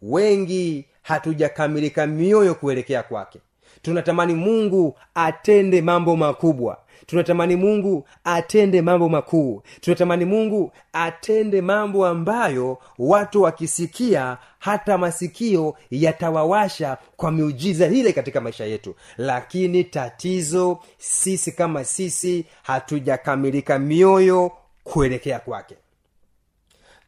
wengi 0.02 0.84
hatujakamilika 1.02 2.06
mioyo 2.06 2.54
kuelekea 2.54 3.02
kwake. 3.02 3.40
Tunatamani 3.82 4.34
mungu 4.34 4.98
atende 5.14 5.82
mambo 5.82 6.16
makubwa. 6.16 6.78
Tunatamani 7.06 7.56
mungu 7.56 8.08
atende 8.24 8.82
mambo 8.82 9.08
makuu. 9.08 9.62
Tunatamani 9.80 10.24
mungu 10.24 10.72
atende 10.92 11.60
mambo 11.60 12.06
ambayo 12.06 12.78
watu 12.98 13.42
wakisikia 13.42 14.38
hata 14.58 14.98
masikio 14.98 15.74
yatawawasha 15.90 16.96
kwa 17.16 17.30
miujiza 17.30 17.86
ile 17.86 18.12
katika 18.12 18.40
maisha 18.40 18.64
yetu. 18.64 18.94
Lakini 19.16 19.84
tatizo 19.84 20.78
sisi 20.98 21.52
kama 21.52 21.84
sisi 21.84 22.44
hatujakamilika 22.62 23.78
mioyo 23.78 24.52
kuelekea 24.84 25.38
kwake 25.38 25.76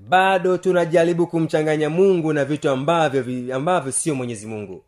bado 0.08 0.56
tunajaribu 0.58 1.26
kumchanganya 1.26 1.90
mungu 1.90 2.32
na 2.32 2.44
vitu 2.44 2.70
ambavyo 2.70 3.54
ambavyo 3.56 3.92
sio 3.92 4.14
mwenyezi 4.14 4.46
mungu 4.46 4.84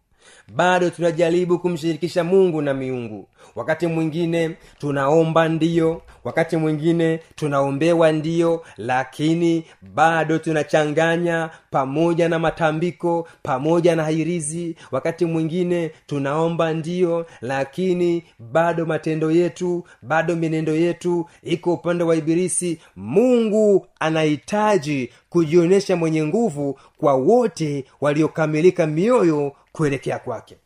bado 0.57 0.91
tunajaribu 0.91 1.59
kumshirikisha 1.59 2.25
mungu 2.25 2.63
na 2.63 2.75
miungu. 2.75 3.29
Wakati 3.57 3.87
mwingine 3.87 4.57
tunaomba 4.79 5.49
ndiyo 5.49 6.03
wakati 6.25 6.57
mwingine 6.57 7.21
tunaombewa 7.35 8.13
ndiyo 8.13 8.65
lakini 8.77 9.65
bado 9.95 10.39
tunachanganya 10.39 11.51
pamoja 11.71 12.29
na 12.29 12.39
matambiko 12.39 13.29
pamoja 13.43 13.97
na 13.97 14.05
hairizi. 14.05 14.77
Wakati 14.91 15.25
mwingine 15.25 15.91
tunaomba 16.07 16.73
ndiyo 16.73 17.27
lakini 17.41 18.25
bado 18.39 18.87
matendo 18.87 19.31
yetu 19.31 19.85
bado 20.03 20.37
mienendo 20.37 20.75
yetu 20.75 21.27
iko 21.43 21.73
upande 21.75 22.05
wa 22.05 22.17
ibilisi. 22.17 22.79
Mungu 22.97 23.87
anahitaji 24.01 25.11
kujionyesha 25.31 25.97
mwenye 25.97 26.25
nguvu 26.25 26.79
kwa 26.99 27.15
wote 27.15 27.85
waliokamilika 28.01 28.87
mioyo 28.87 29.53
kuelekea 29.73 30.19
kwake. 30.19 30.57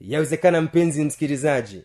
Yawezekana 0.00 0.60
mpenzi 0.60 1.04
msikilizaji 1.04 1.82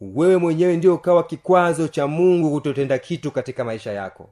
wewe 0.00 0.36
mwenyewe 0.36 0.76
ndio 0.76 0.94
ukawa 0.94 1.24
kikwazo 1.24 1.88
cha 1.88 2.06
mungu 2.06 2.50
kutotenda 2.50 2.98
kitu 2.98 3.30
katika 3.30 3.64
maisha 3.64 3.92
yako. 3.92 4.30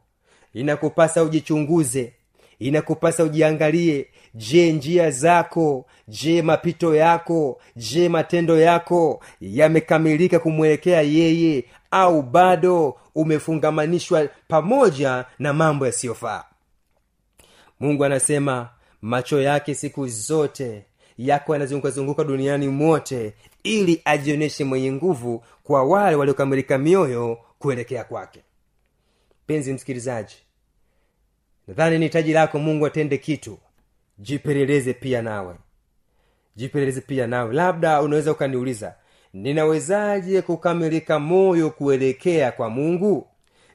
Inakupasa 0.55 1.23
ujichunguze 1.23 2.13
inakupasa 2.59 3.25
ujiangalie. 3.25 4.07
Je 4.35 4.73
njia 4.73 5.11
zako 5.11 5.87
je 6.09 6.43
mapito 6.43 6.95
yako 6.95 7.61
je 7.77 8.09
matendo 8.09 8.61
yako 8.61 9.21
yamekamilika 9.41 10.39
kumwelekea 10.39 11.03
yeye 11.03 11.65
au 11.91 12.23
bado 12.23 12.97
umefungamanishwa 13.15 14.29
pamoja 14.49 15.25
na 15.39 15.53
mambo 15.53 15.87
yasiyofaa? 15.87 16.45
Mungu 17.81 18.05
anasema 18.05 18.69
macho 19.03 19.41
yake 19.43 19.75
siku 19.75 20.09
zote 20.09 20.85
yako 21.19 21.53
yanazungukazunguka 21.53 22.25
duniani 22.25 22.69
mote 22.69 23.35
ili 23.63 24.03
ajionyeshe 24.05 24.65
mwenye 24.65 24.93
nguvu 24.93 25.45
kwa 25.63 25.85
wale 25.85 26.17
waliokamilika 26.17 26.79
mioyo 26.79 27.39
kuelekea 27.59 28.05
kwake. 28.05 28.41
Penzi 29.47 29.73
msikilizaji 29.73 30.37
nadhani 31.69 31.99
ni 31.99 32.09
taji 32.09 32.33
lako 32.33 32.59
mungu 32.59 32.87
atende 32.87 33.19
kitu. 33.19 33.59
Jipeleleze 34.19 34.93
pia 34.95 35.23
nawe. 35.23 35.55
Jipeleleze 36.57 37.01
pia 37.01 37.27
nawe. 37.27 37.55
Labda 37.55 38.03
unaweza 38.03 38.33
ukaniuliza 38.33 38.95
ninawezaje 39.33 40.43
kukamilika 40.43 41.19
moyo 41.19 41.71
kuelekea 41.71 42.53
kwa 42.53 42.71
mungu? 42.71 43.27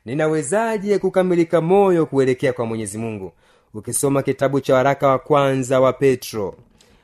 Ninawezaje 0.06 0.98
kukamilika 1.00 1.62
moyo 1.62 2.06
kuelekea 2.06 2.54
kwa 2.54 2.66
mwenyezi 2.66 2.98
mungu? 2.98 3.32
Ukisoma 3.74 4.24
kitabu 4.24 4.62
cha 4.62 4.76
waraka 4.76 5.08
wa 5.08 5.20
kwanza 5.20 5.80
wa 5.80 5.94
petro 5.94 6.56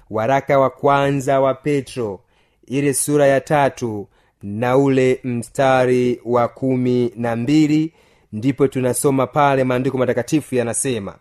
waraka 0.10 0.60
wa 0.60 0.70
kwanza 0.70 1.40
wa 1.40 1.54
petro 1.54 2.20
ile 2.68 2.94
sura 2.94 3.28
ya 3.28 3.42
tatu 3.42 4.08
na 4.44 4.78
ule 4.78 5.20
mstari 5.24 6.22
wa 6.26 6.48
kumi 6.48 7.12
na 7.16 7.36
mbili 7.36 7.94
ndipo 8.34 8.68
tunasoma 8.68 9.28
pale 9.28 9.64
maandiko 9.64 9.98
matakatifu 9.98 10.56
yanasema 10.56 11.16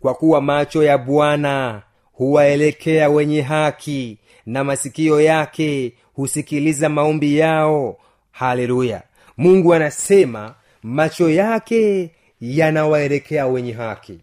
kwa 0.00 0.14
kuwa 0.14 0.40
macho 0.40 0.82
ya 0.84 0.98
bwana 0.98 1.82
huwaelekea 2.12 3.08
wenye 3.10 3.42
haki 3.42 4.18
na 4.46 4.64
masikio 4.64 5.20
yake 5.20 5.92
husikiliza 6.14 6.88
maombi 6.88 7.38
yao. 7.38 7.96
Haleluya! 8.30 9.02
Mungu 9.36 9.74
anasema 9.74 10.54
macho 10.82 11.30
yake 11.30 12.10
yanawaelekea 12.40 13.46
wenye 13.46 13.72
haki 13.72 14.18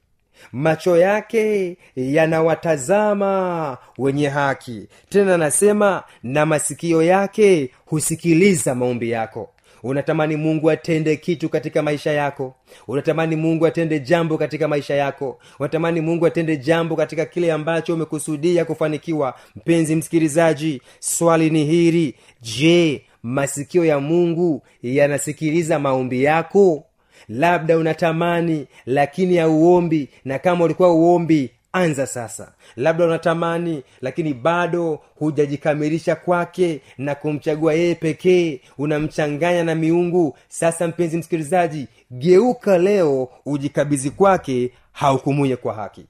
macho 0.52 0.98
yake 0.98 1.78
yanawatazama 1.96 3.78
wenye 3.98 4.28
haki. 4.28 4.88
Tena 5.10 5.36
anasema 5.36 6.04
na 6.24 6.46
masikio 6.46 7.04
yake 7.04 7.70
husikiliza 7.86 8.76
maombi 8.76 9.10
yako. 9.12 9.50
Unatamani 9.84 10.36
mungu 10.36 10.72
atende 10.72 11.16
kitu 11.16 11.50
katika 11.50 11.82
maisha 11.82 12.12
yako? 12.12 12.56
Unatamani 12.88 13.36
mungu 13.36 13.66
atende 13.66 14.00
jambo 14.00 14.38
katika 14.38 14.68
maisha 14.68 14.96
yako? 14.96 15.40
Unatamani 15.60 16.02
mungu 16.02 16.26
atende 16.26 16.58
jambo 16.58 16.96
katika 16.96 17.26
kile 17.26 17.52
ambacho 17.52 17.94
umekusudia 17.94 18.66
kufanikiwa? 18.66 19.34
Mpenzi 19.56 19.96
msikilizaji 19.96 20.82
swali 21.00 21.50
ni 21.50 21.66
hili. 21.66 22.16
Je 22.42 23.02
masikio 23.24 23.86
ya 23.86 24.00
mungu 24.00 24.64
yanasikiliza 24.84 25.80
maombi 25.80 26.24
yako 26.24 26.84
labda 27.30 27.78
unatamani 27.78 28.68
lakini 28.86 29.38
hauombi 29.38 30.10
na 30.26 30.40
kama 30.40 30.66
ulikuwa 30.66 30.94
uombi 30.94 31.52
anza 31.76 32.08
sasa. 32.08 32.52
Labda 32.76 33.06
unatamani 33.06 33.84
lakini 34.02 34.34
bado 34.34 35.00
hujajikamilisha 35.16 36.16
kwake 36.16 36.82
na 36.98 37.16
kumchagua 37.16 37.74
yeye 37.74 37.96
pekee. 37.96 38.62
Unamchanganya 38.78 39.64
na 39.64 39.76
miungu. 39.76 40.38
Sasa 40.48 40.88
mpenzi 40.88 41.18
msikilizaji 41.18 41.88
geuka 42.12 42.78
leo 42.78 43.30
ujikabizi 43.46 44.10
kwake 44.10 44.72
haukumuye 44.92 45.56
kwa 45.56 45.74
haki. 45.74 46.06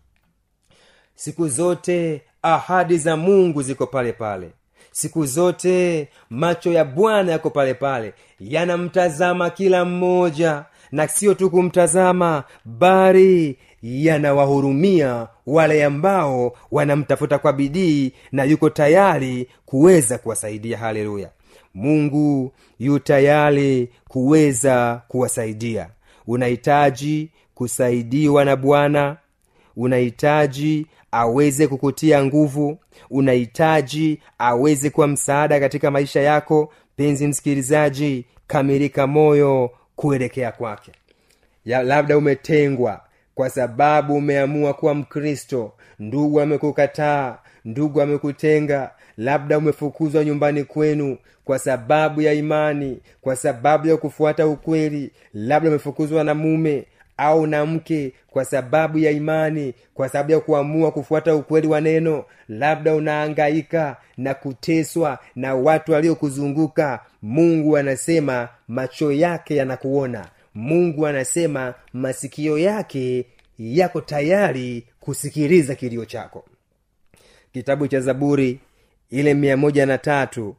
Siku 1.15 1.47
zote 1.47 2.21
ahadi 2.41 2.97
za 2.97 3.17
mungu 3.17 3.61
ziko 3.61 3.87
pale 3.87 4.13
pale. 4.13 4.49
Siku 4.91 5.25
zote 5.25 6.07
macho 6.29 6.71
ya 6.71 6.85
bwana 6.85 7.31
yako 7.31 7.49
pale 7.49 7.73
pale. 7.73 8.13
Yanamtazama 8.39 9.49
kila 9.49 9.85
mmoja 9.85 10.65
na 10.91 11.07
sio 11.07 11.33
tu 11.33 11.49
kumtazama 11.49 12.43
bali 12.65 13.57
yanawahurumia 13.81 15.27
wale 15.47 15.85
ambao 15.85 16.53
wanamtafuta 16.71 17.37
kwa 17.39 17.53
bidii 17.53 18.11
na 18.31 18.43
yuko 18.43 18.69
tayari 18.69 19.47
kuweza 19.65 20.17
kuwasaidia. 20.17 20.77
Haleluya! 20.77 21.29
Mungu 21.73 22.51
yu 22.79 22.99
tayari 22.99 23.89
kuweza 24.07 25.01
kuwasaidia. 25.07 25.89
Unahitaji 26.27 27.29
kusaidiwa 27.55 28.45
na 28.45 28.55
bwana 28.55 29.17
unahitaji 29.75 30.87
aweze 31.11 31.67
kukutia 31.67 32.25
nguvu 32.25 32.77
unahitaji 33.09 34.19
aweze 34.37 34.89
kuwa 34.89 35.07
msaada 35.07 35.59
katika 35.59 35.91
maisha 35.91 36.21
yako. 36.21 36.73
Penzi 36.95 37.27
msikilizaji 37.27 38.25
kamilika 38.47 39.07
moyo 39.07 39.71
kuelekea 39.95 40.51
kwake. 40.51 40.91
Ya 41.65 41.83
labda 41.83 42.17
umetengwa 42.17 43.01
kwa 43.35 43.49
sababu 43.49 44.15
umeamua 44.15 44.73
kuwa 44.73 44.93
mkristo. 44.93 45.73
Ndugu 45.99 46.41
amekukataa 46.41 47.37
ndugu 47.65 48.01
amekutenga. 48.01 48.91
Labda 49.17 49.57
umefukuzwa 49.57 50.25
nyumbani 50.25 50.63
kwenu 50.63 51.17
kwa 51.45 51.59
sababu 51.59 52.21
ya 52.21 52.33
imani 52.33 52.99
kwa 53.21 53.35
sababu 53.35 53.87
ya 53.87 53.97
kufuata 53.97 54.47
ukweli. 54.47 55.11
Labda 55.33 55.69
umefukuzwa 55.69 56.23
na 56.23 56.33
mume 56.33 56.85
au 57.17 57.47
na 57.47 57.65
mke 57.65 58.13
kwa 58.27 58.45
sababu 58.45 58.97
ya 58.97 59.11
imani 59.11 59.73
kwa 59.93 60.09
sababu 60.09 60.31
ya 60.31 60.39
kuamua 60.39 60.91
kufuata 60.91 61.35
ukweli 61.35 61.67
wa 61.67 61.81
neno 61.81 62.25
labda 62.49 62.95
unaangaika 62.95 63.97
na 64.17 64.33
kuteswa 64.33 65.19
na 65.35 65.55
watu 65.55 65.91
waliokuzunguka. 65.91 66.99
Mungu 67.21 67.77
anasema 67.77 68.49
macho 68.67 69.11
yake 69.11 69.55
yanakuona. 69.55 70.27
Mungu 70.55 71.07
anasema 71.07 71.73
masikio 71.93 72.57
yake 72.57 73.25
yako 73.59 74.01
tayari 74.01 74.87
kusikiliza 74.99 75.75
kilio 75.75 76.05
chako. 76.05 76.45
Kitabu 77.53 77.87
cha 77.87 77.99
zaburi 77.99 78.59
ile 79.09 79.97
tatu 79.97 80.55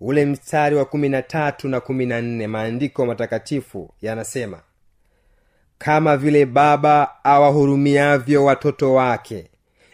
ule 0.00 0.26
mstari 0.26 0.76
wa 0.76 0.84
kumi 0.84 1.08
na 1.08 1.22
tatu 1.22 1.68
na 1.68 1.80
kumi 1.80 2.06
na 2.06 2.20
nne 2.20 2.46
maandiko 2.46 3.06
matakatifu 3.06 3.90
yanasema 4.02 4.60
kama 5.78 6.16
vile 6.16 6.46
baba 6.46 7.10
awahurumiavyo 7.24 8.44
watoto 8.44 8.94
wake 8.94 9.46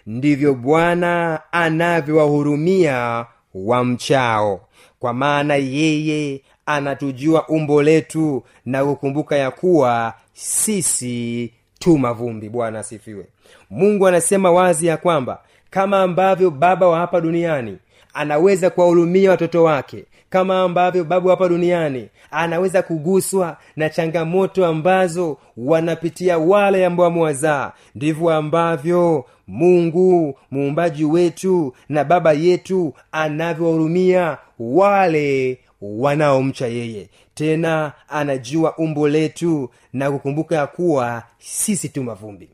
ndivyo 0.07 0.55
bwana 0.55 1.41
anavyowahurumia 1.53 3.27
wamchao 3.55 4.61
kwa 4.99 5.13
maana 5.13 5.55
yeye 5.57 6.41
anatujua 6.67 7.49
umbo 7.49 7.83
letu 7.83 8.43
na 8.67 8.85
kukumbuka 8.85 9.37
ya 9.37 9.51
kuwa 9.51 10.15
sisi 10.33 11.53
tu 11.79 11.99
mavumbi. 11.99 12.49
Bwana 12.49 12.79
asifiwe. 12.79 13.27
Mungu 13.71 14.07
anasema 14.07 14.51
wazi 14.51 14.87
ya 14.87 14.97
kwamba 14.97 15.43
kama 15.71 16.03
ambavyo 16.03 16.51
baba 16.51 16.89
wa 16.89 16.99
hapa 16.99 17.21
duniani 17.21 17.79
anaweza 18.15 18.71
kuwahurumia 18.71 19.31
watoto 19.31 19.63
wake. 19.65 20.05
Kama 20.31 20.61
ambavyo 20.61 21.05
babu 21.05 21.29
hapa 21.29 21.49
duniani 21.49 22.09
anaweza 22.31 22.83
kuguswa 22.83 23.57
na 23.77 23.91
changamoto 23.91 24.67
ambazo 24.67 25.39
wanapitia 25.57 26.39
wale 26.39 26.87
ambao 26.87 27.05
wamewazaa. 27.07 27.73
Ndivyo 27.95 28.31
ambavyo 28.31 29.25
mungu 29.47 30.39
muumbaji 30.51 31.05
wetu 31.05 31.75
na 31.89 32.05
baba 32.05 32.33
yetu 32.33 32.95
anavyowahurumia 33.13 34.39
wale 34.59 35.59
wanaomcha 35.83 36.67
yeye. 36.67 37.09
Tena 37.35 37.93
anajua 38.09 38.77
umbo 38.77 39.09
letu 39.09 39.71
na 39.93 40.11
kukumbuka 40.11 40.57
ya 40.57 40.67
kuwa 40.67 41.23
sisi 41.39 41.89
tu 41.89 42.03
mavumbi. 42.03 42.49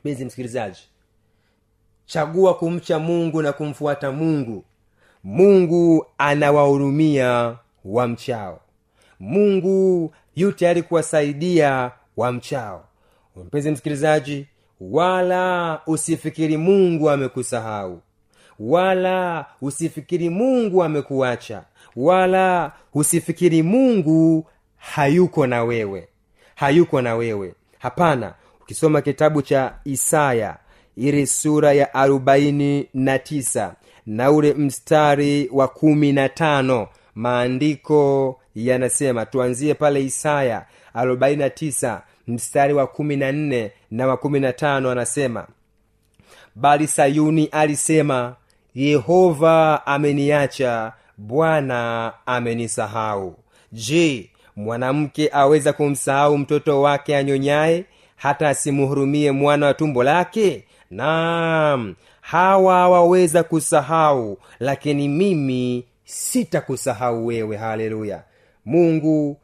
Mpenzi 0.00 0.24
msikilizaji 0.24 0.80
chagua 2.08 2.54
kumcha 2.54 2.98
mungu 2.98 3.42
na 3.42 3.52
kumfuata 3.52 4.12
mungu. 4.12 4.64
Mungu 5.24 6.06
anawahurumia 6.18 7.56
wamchao. 7.84 8.60
Mungu 9.20 10.12
yu 10.36 10.52
tayari 10.52 10.82
kuwasaidia 10.82 11.90
wamchao. 12.16 12.84
Mpenzi 13.36 13.70
msikilizaji 13.70 14.46
wala 14.80 15.80
usifikiri 15.86 16.56
mungu 16.56 17.10
amekusahau. 17.10 18.00
Wala 18.58 19.46
usifikiri 19.62 20.30
mungu 20.30 20.84
amekuacha. 20.84 21.62
Wala 21.96 22.72
usifikiri 22.94 23.62
mungu 23.62 24.46
hayuko 24.76 25.46
na 25.46 25.64
wewe. 25.64 26.08
Hayuko 26.54 27.02
na 27.02 27.14
wewe. 27.14 27.54
Hapana. 27.78 28.34
Ukisoma 28.62 29.00
kitabu 29.02 29.42
cha 29.42 29.74
isaya 29.84 30.56
ile 30.98 31.26
sura 31.26 31.72
ya 31.72 31.94
arobaini 31.94 32.88
na 32.94 33.20
na 34.06 34.30
ule 34.30 34.54
mstari 34.54 35.48
wa 35.52 35.68
kumi 35.68 36.12
na 36.12 36.28
tano 36.28 36.88
maandiko 37.14 38.40
yanasema 38.54 39.26
tuanzie 39.26 39.74
pale 39.74 40.04
isaya 40.04 40.66
arobaini 40.94 41.36
na 41.42 41.50
tisa 41.50 42.02
mstari 42.28 42.74
wa 42.74 42.86
kumi 42.86 43.16
na 43.16 43.32
nne 43.32 43.72
na 43.90 44.06
wa 44.06 44.16
kumi 44.16 44.40
na 44.40 44.52
tano 44.52 44.90
anasema 44.90 45.46
bali 46.54 46.86
sayuni 46.86 47.46
alisema 47.46 48.36
yehova 48.74 49.86
ameniacha 49.86 50.92
bwana 51.16 52.12
amenisahau. 52.26 53.36
Je 53.72 54.30
mwanamke 54.56 55.30
aweza 55.32 55.72
kumsahau 55.72 56.38
mtoto 56.38 56.80
wake 56.82 57.16
anyonyaye 57.16 57.84
hata 58.16 58.48
asimhurumie 58.48 59.32
mwana 59.32 59.66
wa 59.66 59.74
tumbo 59.74 60.02
lake 60.02 60.64
naam 60.90 61.94
hawa 62.20 62.88
waweza 62.88 63.42
kusahau 63.42 64.38
lakini 64.58 65.08
mimi 65.08 65.84
sitakusahau 66.04 67.26
wewe. 67.26 67.56
Haleluya. 67.56 68.22
Mungu 68.64 69.40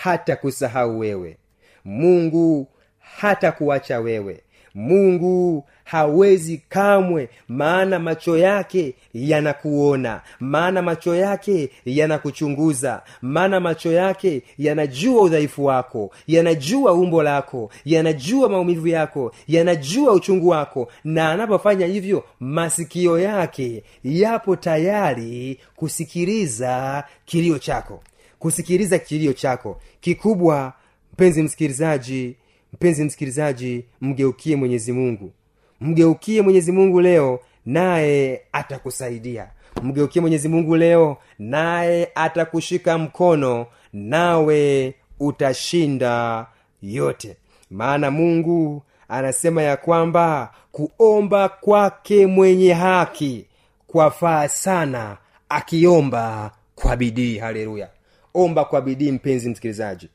hata 0.00 0.36
kusahau 0.36 0.98
wewe. 0.98 1.36
Mungu 1.84 2.68
hata 2.98 3.52
kuacha 3.52 4.00
wewe 4.00 4.42
mungu 4.74 5.64
hawezi 5.84 6.62
kamwe 6.68 7.28
maana 7.48 7.98
macho 7.98 8.38
yake 8.38 8.94
yanakuona 9.14 10.20
maana 10.40 10.82
macho 10.82 11.14
yake 11.14 11.70
yanakuchunguza 11.84 13.02
maana 13.22 13.60
macho 13.60 13.92
yake 13.92 14.42
yanajua 14.58 15.22
udhaifu 15.22 15.64
wako 15.64 16.10
yanajua 16.26 16.92
umbo 16.92 17.22
lako 17.22 17.70
yanajua 17.84 18.48
maumivu 18.48 18.88
yako 18.88 19.34
yanajua 19.48 20.12
uchungu 20.12 20.48
wako 20.48 20.88
na 21.04 21.30
anapofanya 21.32 21.86
hivyo 21.86 22.24
masikio 22.40 23.18
yake 23.18 23.82
yapo 24.04 24.56
tayari 24.56 25.58
kusikiliza 25.76 27.04
kilio 27.24 27.58
chako 27.58 28.02
kusikiliza 28.38 28.98
kilio 28.98 29.32
chako. 29.32 29.80
Kikubwa 30.00 30.72
mpenzi 31.12 31.42
msikilizaji 31.42 32.36
mpenzi 32.72 33.04
msikilizaji 33.04 33.84
mgeukie 34.00 34.56
mwenyezi 34.56 34.92
mungu. 34.92 35.32
Mgeukie 35.80 36.42
mwenyezi 36.42 36.72
mungu 36.72 37.00
leo 37.00 37.40
naye 37.66 38.42
atakusaidia. 38.52 39.50
Mgeukie 39.82 40.20
mwenyezi 40.22 40.48
mungu 40.48 40.76
leo 40.76 41.16
naye 41.38 42.10
atakushika 42.14 42.98
mkono 42.98 43.66
nawe 43.92 44.94
utashinda 45.20 46.46
yote. 46.82 47.36
Maana 47.70 48.10
mungu 48.10 48.82
anasema 49.08 49.62
ya 49.62 49.76
kwamba 49.76 50.54
kuomba 50.72 51.48
kwake 51.48 52.26
mwenye 52.26 52.72
haki 52.72 53.46
kwafaa 53.86 54.48
sana 54.48 55.16
akiomba 55.48 56.50
kwa 56.74 56.96
bidii. 56.96 57.38
Haleluya. 57.38 57.88
Omba 58.34 58.64
kwa 58.64 58.80
bidii 58.80 59.12
mpenzi 59.12 59.48
msikilizaji 59.50 60.08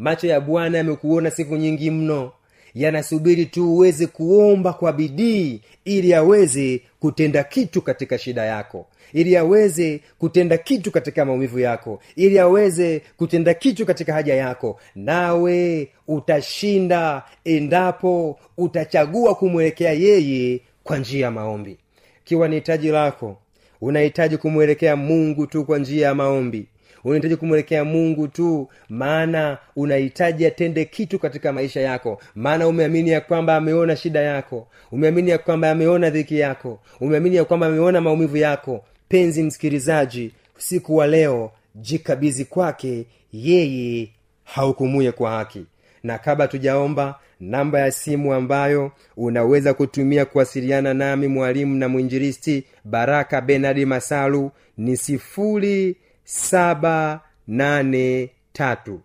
macho 0.00 0.26
ya 0.26 0.40
bwana 0.40 0.78
yamekuona 0.78 1.30
siku 1.30 1.56
nyingi 1.56 1.90
mno. 1.90 2.32
Yanasubiri 2.74 3.46
tu 3.46 3.74
uweze 3.74 4.06
kuomba 4.06 4.72
kwa 4.72 4.92
bidii 4.92 5.60
ili 5.84 6.14
aweze 6.14 6.80
kutenda 7.00 7.44
kitu 7.44 7.82
katika 7.82 8.18
shida 8.18 8.44
yako. 8.44 8.86
Ili 9.12 9.36
aweze 9.36 10.00
kutenda 10.18 10.58
kitu 10.58 10.90
katika 10.90 11.24
maumivu 11.24 11.58
yako. 11.58 12.00
Ili 12.16 12.38
aweze 12.38 13.02
kutenda 13.16 13.54
kitu 13.54 13.86
katika 13.86 14.12
haja 14.12 14.34
yako. 14.34 14.80
Nawe 14.94 15.88
utashinda 16.08 17.22
endapo 17.44 18.38
utachagua 18.56 19.34
kumwelekea 19.34 19.92
yeye 19.92 20.60
kwa 20.84 20.98
njia 20.98 21.24
ya 21.24 21.30
maombi. 21.30 21.78
Ikiwa 22.24 22.48
ni 22.48 22.54
hitaji 22.54 22.88
lako 22.88 23.36
unahitaji 23.80 24.36
kumwelekea 24.36 24.96
mungu 24.96 25.46
tu 25.46 25.64
kwa 25.64 25.78
njia 25.78 26.06
ya 26.06 26.14
maombi 26.14 26.66
unahitaji 27.04 27.36
kumwelekea 27.36 27.84
mungu 27.84 28.28
tu 28.28 28.68
maana 28.88 29.58
unahitaji 29.76 30.46
atende 30.46 30.84
kitu 30.84 31.18
katika 31.18 31.52
maisha 31.52 31.80
yako. 31.80 32.20
Maana 32.34 32.68
umeamini 32.68 33.10
ya 33.10 33.20
kwamba 33.20 33.56
ameona 33.56 33.96
shida 33.96 34.20
yako. 34.20 34.68
Umeamini 34.92 35.30
ya 35.30 35.38
kwamba 35.38 35.70
ameona 35.70 36.10
dhiki 36.10 36.38
yako. 36.38 36.80
Umeamini 37.00 37.36
ya 37.36 37.44
kwamba 37.44 37.66
ameona 37.66 38.00
maumivu 38.00 38.36
yako. 38.36 38.84
Penzi 39.08 39.42
msikilizaji 39.42 40.32
usiku 40.58 40.96
wa 40.96 41.06
leo 41.06 41.50
jikabizi 41.74 42.44
kwake 42.44 43.06
yeye 43.32 44.08
haukumuye 44.44 45.12
kwa 45.12 45.30
haki. 45.30 45.64
Na 46.02 46.18
kabla 46.18 46.48
tujaomba 46.48 47.18
namba 47.40 47.80
ya 47.80 47.90
simu 47.90 48.34
ambayo 48.34 48.92
unaweza 49.16 49.74
kutumia 49.74 50.24
kuwasiliana 50.24 50.94
nami 50.94 51.26
mwalimu 51.28 51.74
na 51.76 51.88
mwinjilisti 51.88 52.64
baraka 52.84 53.40
benadi 53.40 53.86
masalu 53.86 54.50
ni 54.78 54.96
sifuri 54.96 55.96
saba 56.32 57.20
nane 57.46 58.30
tatu. 58.52 59.00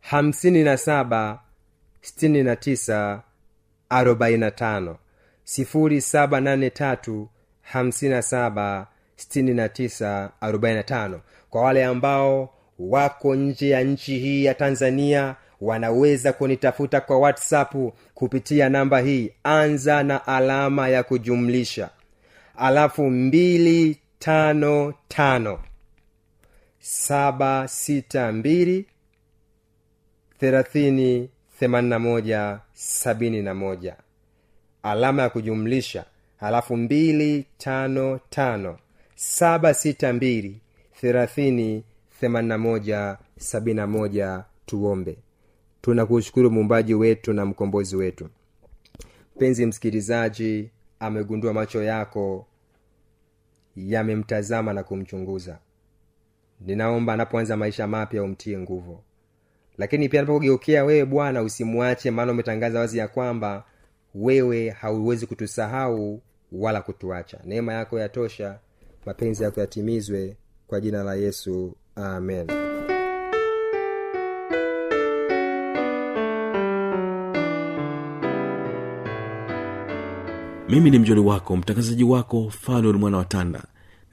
hamsini 0.00 0.62
na 0.64 0.76
saba 0.76 1.40
sitini 2.00 2.42
na 2.42 2.56
tisa 2.56 3.22
arobaini 3.88 4.38
na 4.38 4.50
tano. 4.50 4.96
sifuri 5.44 6.00
saba 6.00 6.40
nane 6.40 6.70
tatu. 6.70 7.28
hamsini 7.62 8.10
na 8.14 8.22
saba 8.22 8.86
sitini 9.16 9.54
na 9.54 9.68
tisa 9.68 10.30
arobaini 10.40 10.76
na 10.76 10.82
tano. 10.82 11.20
Kwa 11.50 11.62
wale 11.62 11.84
ambao 11.84 12.54
wako 12.78 13.34
nje 13.34 13.68
ya 13.68 13.82
nchi 13.82 14.18
hii 14.18 14.44
ya 14.44 14.54
tanzania 14.54 15.36
wanaweza 15.60 16.32
kunitafuta 16.32 17.00
kwa 17.00 17.18
whatsapp 17.18 17.74
kupitia 18.14 18.68
namba 18.68 18.98
hii. 19.00 19.30
Anza 19.42 20.02
na 20.02 20.26
alama 20.26 20.88
ya 20.88 21.02
kujumlisha. 21.02 21.90
Alafu 22.56 23.10
mbili 23.10 23.98
tano 24.18 24.94
tano 25.08 25.58
saba 26.80 27.68
sita 27.68 28.32
mbili 28.32 28.86
thelathini 30.40 31.30
themanina 31.58 31.98
moja 31.98 32.60
sabini 32.72 33.42
na 33.42 33.54
moja. 33.54 33.96
Alama 34.82 35.22
ya 35.22 35.30
kujumlisha 35.30 36.04
halafu 36.36 36.76
mbili 36.76 37.44
tano 37.58 38.20
tano. 38.30 38.78
saba 39.14 39.74
mbili 40.14 40.60
thelathini 41.00 41.84
themanina 42.20 42.58
moja 42.58 43.18
sabini 43.38 43.76
na 43.76 43.86
moja. 43.86 44.44
Tuombe. 44.66 45.16
Tunakushukuru 45.80 46.50
muumbaji 46.50 46.94
wetu 46.94 47.32
na 47.32 47.46
mkombozi 47.46 47.96
wetu. 47.96 48.28
Mpenzi 49.36 49.66
msikilizaji 49.66 50.70
amegundua 51.00 51.52
macho 51.52 51.82
yako 51.82 52.46
yamemtazama 53.76 54.72
na 54.72 54.82
kumchunguza 54.82 55.58
ninaomba 56.60 57.12
anapoanza 57.12 57.56
maisha 57.56 57.86
mapya 57.86 58.22
umtie 58.22 58.58
nguvu. 58.58 59.00
Lakini 59.78 60.08
pia 60.08 60.20
anapokugeukia 60.20 60.84
wewe 60.84 61.04
bwana 61.04 61.42
usimwache 61.42 62.10
maana 62.10 62.32
umetangaza 62.32 62.78
wazi 62.80 62.98
ya 62.98 63.08
kwamba 63.08 63.64
wewe 64.14 64.70
hauwezi 64.70 65.26
kutusahau 65.26 66.20
wala 66.52 66.82
kutuacha. 66.82 67.38
Neema 67.44 67.72
yako 67.72 67.98
yatosha 67.98 68.58
mapenzi 69.06 69.42
yako 69.44 69.60
yatimizwe 69.60 70.36
kwa 70.66 70.80
jina 70.80 71.02
la 71.04 71.14
yesu 71.14 71.76
amen. 71.96 72.46
Mimi 80.68 80.90
ni 80.90 80.98
mjoli 80.98 81.20
wako 81.20 81.56
mtangazaji 81.56 82.04
wako 82.04 82.50
fanuel 82.50 82.96
mwana 82.96 83.16
wa 83.16 83.24
tanda 83.24 83.62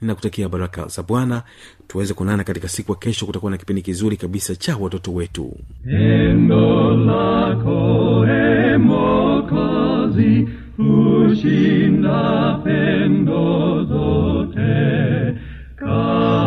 ninakutakia 0.00 0.48
baraka 0.48 0.86
za 0.88 1.02
bwana. 1.02 1.42
Tuweze 1.88 2.14
kunana 2.14 2.44
katika 2.44 2.68
siku 2.68 2.92
ya 2.92 2.98
kesho 2.98 3.26
kutakuwa 3.26 3.50
na 3.50 3.58
kipindi 3.58 3.82
kizuri 3.82 4.16
kabisa 4.16 4.56
cha 4.56 4.76
watoto 4.76 5.14
wetu. 5.14 5.56
Pendo 5.84 6.90
lako 6.96 8.26
e 8.28 8.76
Mwokozi 8.78 10.48
hushinda 10.76 12.60
pendo 12.64 13.84
zote, 13.84 15.34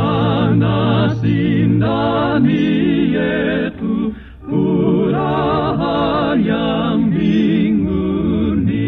kanasi 0.09 1.37
ndani 1.67 3.13
yetu 3.13 4.13
furaha 4.49 6.35
ya 6.35 6.97
mbinguni. 6.97 8.79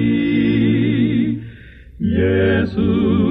Yesu 2.00 3.31